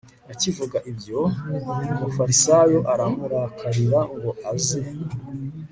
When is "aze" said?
4.51-4.81